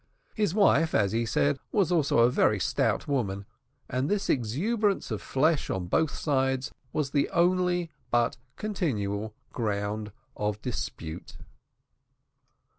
His 0.33 0.55
wife, 0.55 0.95
as 0.95 1.11
he 1.11 1.27
said, 1.27 1.59
was 1.71 1.91
also 1.91 2.17
a 2.21 2.31
very 2.31 2.59
stout 2.59 3.07
woman, 3.07 3.45
and 3.87 4.09
this 4.09 4.31
exuberance 4.31 5.11
of 5.11 5.21
flesh 5.21 5.69
on 5.69 5.85
both 5.85 6.09
sides, 6.15 6.71
was 6.91 7.11
the 7.11 7.29
only, 7.29 7.91
but 8.09 8.35
continual, 8.55 9.35
ground 9.53 10.11
of 10.35 10.59
dispute. 10.63 11.37